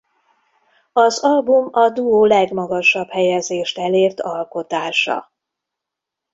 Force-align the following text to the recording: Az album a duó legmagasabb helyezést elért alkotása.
Az 0.93 1.19
album 1.19 1.69
a 1.71 1.89
duó 1.89 2.25
legmagasabb 2.25 3.09
helyezést 3.09 3.77
elért 3.77 4.21
alkotása. 4.21 5.31